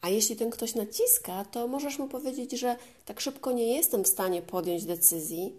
A 0.00 0.08
jeśli 0.08 0.36
ten 0.36 0.50
ktoś 0.50 0.74
naciska, 0.74 1.44
to 1.44 1.68
możesz 1.68 1.98
mu 1.98 2.08
powiedzieć, 2.08 2.52
że 2.52 2.76
tak 3.04 3.20
szybko 3.20 3.52
nie 3.52 3.76
jestem 3.76 4.04
w 4.04 4.08
stanie 4.08 4.42
podjąć 4.42 4.84
decyzji. 4.84 5.58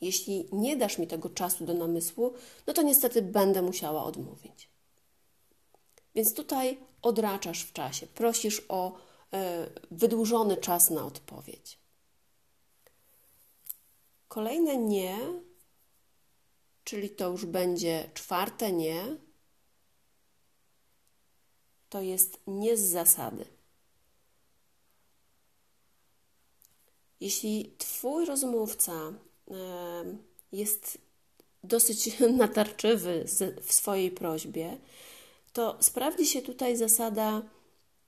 Jeśli 0.00 0.48
nie 0.52 0.76
dasz 0.76 0.98
mi 0.98 1.06
tego 1.06 1.30
czasu 1.30 1.64
do 1.64 1.74
namysłu, 1.74 2.34
no 2.66 2.72
to 2.72 2.82
niestety 2.82 3.22
będę 3.22 3.62
musiała 3.62 4.04
odmówić. 4.04 4.68
Więc 6.14 6.34
tutaj 6.34 6.78
odraczasz 7.02 7.62
w 7.62 7.72
czasie, 7.72 8.06
prosisz 8.06 8.62
o 8.68 8.92
y, 8.92 8.96
wydłużony 9.90 10.56
czas 10.56 10.90
na 10.90 11.04
odpowiedź. 11.04 11.78
Kolejne 14.28 14.76
nie, 14.76 15.18
czyli 16.84 17.10
to 17.10 17.28
już 17.28 17.46
będzie 17.46 18.10
czwarte 18.14 18.72
nie, 18.72 19.16
to 21.88 22.00
jest 22.00 22.40
nie 22.46 22.76
z 22.76 22.80
zasady. 22.80 23.44
Jeśli 27.20 27.74
Twój 27.78 28.26
rozmówca 28.26 29.12
jest 30.52 30.98
dosyć 31.64 32.20
natarczywy 32.42 33.24
w 33.62 33.72
swojej 33.72 34.10
prośbie, 34.10 34.78
to 35.52 35.76
sprawdzi 35.80 36.26
się 36.26 36.42
tutaj 36.42 36.76
zasada 36.76 37.42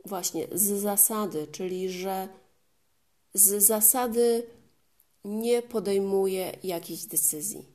właśnie 0.04 0.46
z 0.52 0.62
zasady, 0.62 1.46
czyli 1.46 1.90
że 1.90 2.28
z 3.34 3.62
zasady 3.62 4.46
nie 5.24 5.62
podejmuje 5.62 6.58
jakiejś 6.62 7.04
decyzji. 7.04 7.66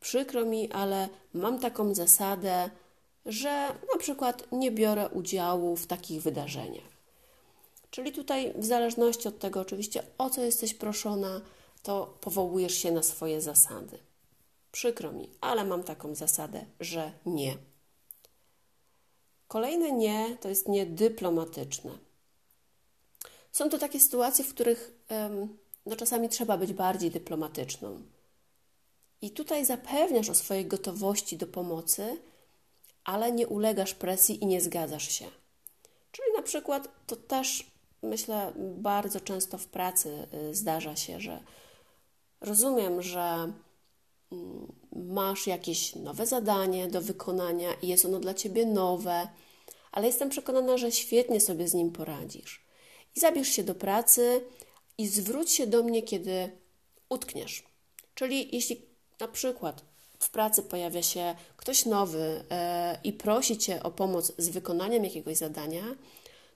Przykro 0.00 0.44
mi, 0.44 0.72
ale 0.72 1.08
mam 1.34 1.60
taką 1.60 1.94
zasadę, 1.94 2.70
że 3.26 3.68
na 3.92 3.98
przykład 3.98 4.52
nie 4.52 4.70
biorę 4.70 5.08
udziału 5.08 5.76
w 5.76 5.86
takich 5.86 6.22
wydarzeniach. 6.22 6.94
Czyli 7.90 8.12
tutaj, 8.12 8.52
w 8.56 8.64
zależności 8.64 9.28
od 9.28 9.38
tego, 9.38 9.60
oczywiście, 9.60 10.02
o 10.18 10.30
co 10.30 10.42
jesteś 10.42 10.74
proszona, 10.74 11.40
to 11.82 12.18
powołujesz 12.20 12.74
się 12.74 12.92
na 12.92 13.02
swoje 13.02 13.40
zasady. 13.40 13.98
Przykro 14.72 15.12
mi, 15.12 15.30
ale 15.40 15.64
mam 15.64 15.82
taką 15.82 16.14
zasadę, 16.14 16.64
że 16.80 17.12
nie. 17.26 17.56
Kolejne 19.54 19.92
nie 19.92 20.36
to 20.40 20.48
jest 20.48 20.68
nie 20.68 20.86
dyplomatyczne. 20.86 21.90
Są 23.52 23.70
to 23.70 23.78
takie 23.78 24.00
sytuacje, 24.00 24.44
w 24.44 24.54
których 24.54 25.06
no, 25.86 25.96
czasami 25.96 26.28
trzeba 26.28 26.56
być 26.58 26.72
bardziej 26.72 27.10
dyplomatyczną. 27.10 28.02
I 29.22 29.30
tutaj 29.30 29.64
zapewniasz 29.64 30.28
o 30.28 30.34
swojej 30.34 30.66
gotowości 30.66 31.36
do 31.36 31.46
pomocy, 31.46 32.18
ale 33.04 33.32
nie 33.32 33.48
ulegasz 33.48 33.94
presji 33.94 34.42
i 34.42 34.46
nie 34.46 34.60
zgadzasz 34.60 35.08
się. 35.08 35.26
Czyli 36.12 36.28
na 36.36 36.42
przykład 36.42 36.88
to 37.06 37.16
też 37.16 37.70
myślę, 38.02 38.52
bardzo 38.56 39.20
często 39.20 39.58
w 39.58 39.66
pracy 39.66 40.28
y, 40.50 40.54
zdarza 40.54 40.96
się, 40.96 41.20
że 41.20 41.40
rozumiem, 42.40 43.02
że 43.02 43.52
mm, 44.32 44.72
masz 44.94 45.46
jakieś 45.46 45.94
nowe 45.94 46.26
zadanie 46.26 46.88
do 46.88 47.00
wykonania 47.00 47.74
i 47.82 47.88
jest 47.88 48.04
ono 48.04 48.20
dla 48.20 48.34
ciebie 48.34 48.66
nowe, 48.66 49.28
ale 49.92 50.06
jestem 50.06 50.30
przekonana, 50.30 50.76
że 50.76 50.92
świetnie 50.92 51.40
sobie 51.40 51.68
z 51.68 51.74
nim 51.74 51.92
poradzisz. 51.92 52.64
I 53.16 53.20
zabierz 53.20 53.48
się 53.48 53.64
do 53.64 53.74
pracy 53.74 54.44
i 54.98 55.06
zwróć 55.06 55.50
się 55.50 55.66
do 55.66 55.82
mnie, 55.82 56.02
kiedy 56.02 56.50
utkniesz. 57.08 57.64
Czyli 58.14 58.56
jeśli 58.56 58.82
na 59.20 59.28
przykład 59.28 59.84
w 60.18 60.30
pracy 60.30 60.62
pojawia 60.62 61.02
się 61.02 61.34
ktoś 61.56 61.86
nowy 61.86 62.44
e, 62.50 62.98
i 63.04 63.12
prosi 63.12 63.58
cię 63.58 63.82
o 63.82 63.90
pomoc 63.90 64.32
z 64.38 64.48
wykonaniem 64.48 65.04
jakiegoś 65.04 65.36
zadania, 65.36 65.84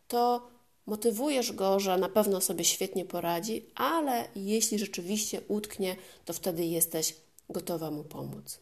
to 0.09 0.49
motywujesz 0.87 1.53
go, 1.53 1.81
że 1.81 1.97
na 1.97 2.09
pewno 2.09 2.41
sobie 2.41 2.65
świetnie 2.65 3.05
poradzi, 3.05 3.67
ale 3.75 4.29
jeśli 4.37 4.79
rzeczywiście 4.79 5.41
utknie, 5.49 5.97
to 6.25 6.33
wtedy 6.33 6.65
jesteś 6.65 7.15
gotowa 7.51 7.91
mu 7.91 8.05
pomóc. 8.05 8.61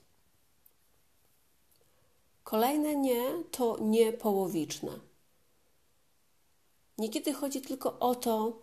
Kolejne 2.44 2.96
nie 2.96 3.44
to 3.51 3.79
nie 3.81 4.12
połowiczne. 4.12 5.01
Niekiedy 6.99 7.33
chodzi 7.33 7.61
tylko 7.61 7.99
o 7.99 8.14
to, 8.14 8.59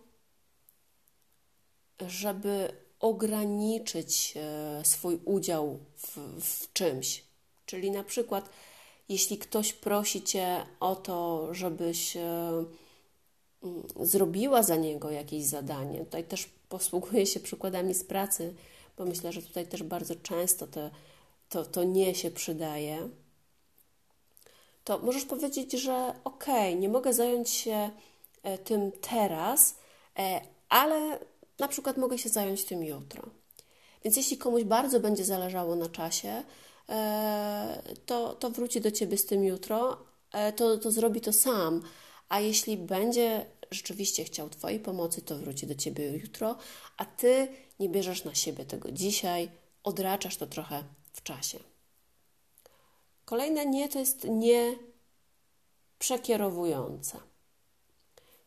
żeby 2.00 2.72
ograniczyć 3.00 4.34
e, 4.36 4.84
swój 4.84 5.20
udział 5.24 5.78
w, 5.96 6.18
w 6.40 6.72
czymś. 6.72 7.24
Czyli 7.66 7.90
na 7.90 8.04
przykład, 8.04 8.50
jeśli 9.08 9.38
ktoś 9.38 9.72
prosi 9.72 10.22
cię 10.22 10.66
o 10.80 10.96
to, 10.96 11.48
żebyś 11.54 12.16
e, 12.16 12.64
Mm, 13.64 13.82
zrobiła 14.00 14.62
za 14.62 14.76
niego 14.76 15.10
jakieś 15.10 15.44
zadanie. 15.44 15.98
Tutaj 15.98 16.24
też 16.24 16.50
posługuję 16.68 17.26
się 17.26 17.40
przykładami 17.40 17.94
z 17.94 18.04
pracy, 18.04 18.54
bo 18.96 19.04
myślę, 19.04 19.32
że 19.32 19.42
tutaj 19.42 19.66
też 19.66 19.82
bardzo 19.82 20.14
często 20.14 20.66
to, 20.66 20.90
to, 21.48 21.64
to 21.64 21.84
nie 21.84 22.14
się 22.14 22.30
przydaje. 22.30 23.08
To 24.84 24.98
możesz 24.98 25.24
powiedzieć, 25.24 25.72
że 25.72 26.14
okej, 26.24 26.68
okay, 26.70 26.80
nie 26.80 26.88
mogę 26.88 27.12
zająć 27.12 27.50
się 27.50 27.90
e, 28.42 28.58
tym 28.58 28.92
teraz, 28.92 29.78
e, 30.18 30.40
ale 30.68 31.18
na 31.58 31.68
przykład 31.68 31.96
mogę 31.96 32.18
się 32.18 32.28
zająć 32.28 32.64
tym 32.64 32.84
jutro. 32.84 33.22
Więc 34.04 34.16
jeśli 34.16 34.38
komuś 34.38 34.64
bardzo 34.64 35.00
będzie 35.00 35.24
zależało 35.24 35.76
na 35.76 35.88
czasie, 35.88 36.42
e, 36.88 37.82
to, 38.06 38.34
to 38.34 38.50
wróci 38.50 38.80
do 38.80 38.90
ciebie 38.90 39.18
z 39.18 39.26
tym 39.26 39.44
jutro, 39.44 39.98
to, 40.56 40.78
to 40.78 40.90
zrobi 40.90 41.20
to 41.20 41.32
sam. 41.32 41.82
A 42.28 42.40
jeśli 42.40 42.76
będzie 42.76 43.46
rzeczywiście 43.70 44.24
chciał 44.24 44.50
Twojej 44.50 44.80
pomocy, 44.80 45.22
to 45.22 45.38
wróci 45.38 45.66
do 45.66 45.74
Ciebie 45.74 46.18
jutro, 46.18 46.56
a 46.96 47.04
Ty 47.04 47.48
nie 47.78 47.88
bierzesz 47.88 48.24
na 48.24 48.34
siebie 48.34 48.64
tego 48.64 48.92
dzisiaj, 48.92 49.50
odraczasz 49.82 50.36
to 50.36 50.46
trochę 50.46 50.84
w 51.12 51.22
czasie. 51.22 51.58
Kolejne 53.24 53.66
nie 53.66 53.88
to 53.88 53.98
jest 53.98 54.24
nie 54.24 54.78
przekierowujące. 55.98 57.20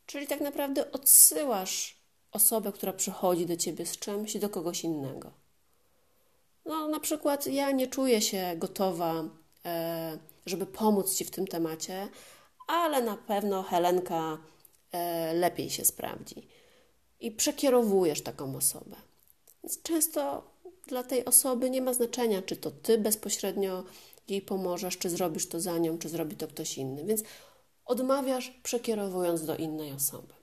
Czyli 0.05 0.27
tak 0.27 0.41
naprawdę 0.41 0.91
odsyłasz 0.91 1.97
osobę, 2.31 2.71
która 2.71 2.93
przychodzi 2.93 3.45
do 3.45 3.57
ciebie 3.57 3.85
z 3.85 3.97
czymś, 3.97 4.37
do 4.37 4.49
kogoś 4.49 4.83
innego. 4.83 5.31
No, 6.65 6.87
na 6.87 6.99
przykład 6.99 7.47
ja 7.47 7.71
nie 7.71 7.87
czuję 7.87 8.21
się 8.21 8.53
gotowa, 8.57 9.23
e, 9.65 10.17
żeby 10.45 10.65
pomóc 10.65 11.15
ci 11.15 11.25
w 11.25 11.31
tym 11.31 11.47
temacie, 11.47 12.07
ale 12.67 13.01
na 13.01 13.17
pewno 13.17 13.63
Helenka 13.63 14.37
E, 14.91 15.33
lepiej 15.33 15.69
się 15.69 15.85
sprawdzi. 15.85 16.47
I 17.19 17.31
przekierowujesz 17.31 18.21
taką 18.21 18.55
osobę. 18.55 18.95
Często 19.83 20.43
dla 20.87 21.03
tej 21.03 21.25
osoby 21.25 21.69
nie 21.69 21.81
ma 21.81 21.93
znaczenia, 21.93 22.41
czy 22.41 22.55
to 22.55 22.71
ty 22.71 22.97
bezpośrednio 22.97 23.83
jej 24.27 24.41
pomożesz, 24.41 24.97
czy 24.97 25.09
zrobisz 25.09 25.47
to 25.47 25.59
za 25.59 25.77
nią, 25.77 25.97
czy 25.97 26.09
zrobi 26.09 26.35
to 26.35 26.47
ktoś 26.47 26.77
inny. 26.77 27.03
Więc 27.03 27.23
odmawiasz, 27.85 28.49
przekierowując 28.63 29.45
do 29.45 29.57
innej 29.57 29.91
osoby. 29.91 30.33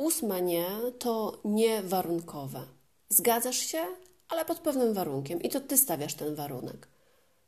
ósme 0.00 0.42
nie 0.42 0.66
to 0.98 1.40
niewarunkowe. 1.44 2.66
Zgadzasz 3.08 3.58
się, 3.58 3.86
ale 4.28 4.44
pod 4.44 4.58
pewnym 4.58 4.94
warunkiem 4.94 5.42
i 5.42 5.48
to 5.48 5.60
ty 5.60 5.78
stawiasz 5.78 6.14
ten 6.14 6.34
warunek. 6.34 6.88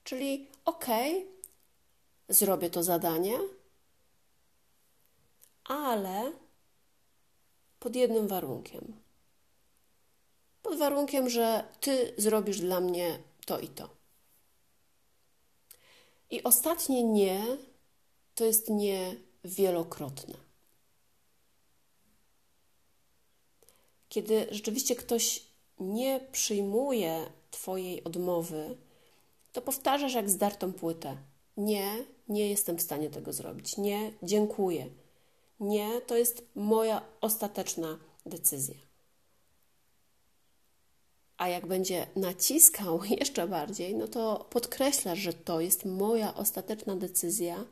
Czyli 0.04 0.48
okej, 0.64 1.16
okay, 1.16 1.28
zrobię 2.28 2.70
to 2.70 2.82
zadanie, 2.82 3.38
ale 5.64 6.32
pod 7.82 7.96
jednym 7.96 8.28
warunkiem. 8.28 8.96
Pod 10.62 10.78
warunkiem, 10.78 11.30
że 11.30 11.64
ty 11.80 12.14
zrobisz 12.18 12.60
dla 12.60 12.80
mnie 12.80 13.18
to 13.46 13.60
i 13.60 13.68
to. 13.68 13.88
I 16.30 16.42
ostatnie 16.42 17.02
nie 17.02 17.44
to 18.34 18.44
jest 18.44 18.70
nie 18.70 19.16
wielokrotne. 19.44 20.34
Kiedy 24.08 24.46
rzeczywiście 24.50 24.96
ktoś 24.96 25.42
nie 25.80 26.20
przyjmuje 26.32 27.26
Twojej 27.50 28.04
odmowy, 28.04 28.76
to 29.52 29.62
powtarzasz 29.62 30.14
jak 30.14 30.30
zdartą 30.30 30.72
płytę. 30.72 31.16
Nie, 31.56 32.04
nie 32.28 32.48
jestem 32.48 32.78
w 32.78 32.82
stanie 32.82 33.10
tego 33.10 33.32
zrobić. 33.32 33.76
Nie, 33.76 34.12
dziękuję. 34.22 35.01
Nie, 35.60 36.00
to 36.00 36.16
jest 36.16 36.42
moja 36.54 37.02
ostateczna 37.20 37.98
decyzja. 38.26 38.76
A 41.36 41.48
jak 41.48 41.66
będzie 41.66 42.06
naciskał 42.16 43.04
jeszcze 43.20 43.48
bardziej, 43.48 43.94
no 43.94 44.08
to 44.08 44.46
podkreślasz, 44.50 45.18
że 45.18 45.32
to 45.32 45.60
jest 45.60 45.84
moja 45.84 46.34
ostateczna 46.34 46.96
decyzja 46.96 47.64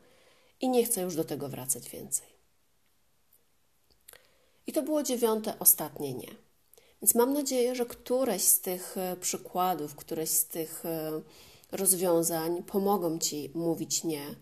i 0.61 0.69
nie 0.69 0.85
chcę 0.85 1.01
już 1.01 1.15
do 1.15 1.23
tego 1.23 1.49
wracać 1.49 1.89
więcej. 1.89 2.27
I 4.67 4.73
to 4.73 4.83
było 4.83 5.03
dziewiąte, 5.03 5.59
ostatnie 5.59 6.13
nie. 6.13 6.35
Więc 7.01 7.15
mam 7.15 7.33
nadzieję, 7.33 7.75
że 7.75 7.85
któreś 7.85 8.41
z 8.41 8.61
tych 8.61 8.97
e, 8.97 9.15
przykładów, 9.15 9.95
któreś 9.95 10.29
z 10.29 10.45
tych 10.45 10.85
e, 10.85 11.21
rozwiązań 11.71 12.63
pomogą 12.63 13.19
ci 13.19 13.51
mówić 13.53 14.03
nie. 14.03 14.35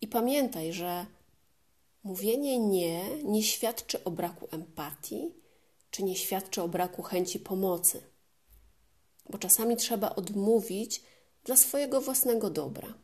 I 0.00 0.08
pamiętaj, 0.08 0.72
że 0.72 1.06
mówienie 2.06 2.58
nie 2.58 3.24
nie 3.24 3.42
świadczy 3.42 4.04
o 4.04 4.10
braku 4.10 4.48
empatii, 4.50 5.34
czy 5.90 6.02
nie 6.02 6.16
świadczy 6.16 6.62
o 6.62 6.68
braku 6.68 7.02
chęci 7.02 7.40
pomocy. 7.40 8.02
Bo 9.30 9.38
czasami 9.38 9.76
trzeba 9.76 10.14
odmówić 10.14 11.02
dla 11.44 11.56
swojego 11.56 12.00
własnego 12.00 12.50
dobra. 12.50 12.94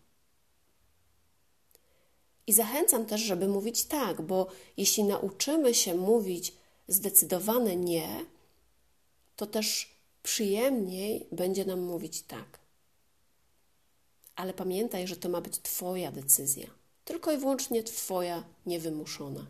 I 2.46 2.52
zachęcam 2.52 3.06
też, 3.06 3.20
żeby 3.20 3.48
mówić 3.48 3.84
tak, 3.84 4.22
bo 4.22 4.46
jeśli 4.76 5.04
nauczymy 5.04 5.74
się 5.74 5.94
mówić 5.94 6.54
zdecydowane 6.88 7.76
nie, 7.76 8.26
to 9.36 9.46
też 9.46 9.96
przyjemniej 10.22 11.26
będzie 11.32 11.64
nam 11.64 11.80
mówić 11.80 12.22
tak. 12.22 12.58
Ale 14.36 14.54
pamiętaj, 14.54 15.06
że 15.06 15.16
to 15.16 15.28
ma 15.28 15.40
być 15.40 15.58
Twoja 15.58 16.12
decyzja, 16.12 16.81
tylko 17.04 17.32
i 17.32 17.38
wyłącznie 17.38 17.82
Twoja 17.82 18.44
niewymuszona. 18.66 19.46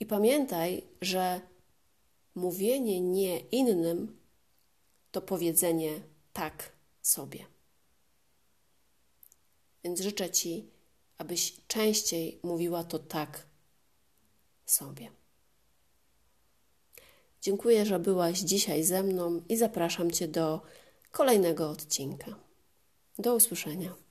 I 0.00 0.06
pamiętaj, 0.06 0.82
że 1.00 1.40
mówienie 2.34 3.00
nie 3.00 3.40
innym 3.40 4.18
to 5.10 5.22
powiedzenie 5.22 6.00
tak 6.32 6.72
sobie. 7.02 7.46
Więc 9.84 10.00
życzę 10.00 10.30
Ci, 10.30 10.70
abyś 11.18 11.56
częściej 11.68 12.40
mówiła 12.42 12.84
to 12.84 12.98
tak 12.98 13.46
sobie. 14.66 15.10
Dziękuję, 17.40 17.86
że 17.86 17.98
byłaś 17.98 18.38
dzisiaj 18.38 18.84
ze 18.84 19.02
mną 19.02 19.42
i 19.48 19.56
zapraszam 19.56 20.10
Cię 20.10 20.28
do 20.28 20.60
kolejnego 21.10 21.70
odcinka. 21.70 22.34
Do 23.18 23.34
usłyszenia. 23.34 24.03